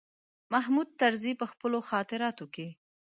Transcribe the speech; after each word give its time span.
محمود 0.53 0.89
طرزي 1.01 1.31
په 1.41 1.45
خپلو 1.51 1.79
خاطراتو 1.89 2.45
کې. 2.55 2.67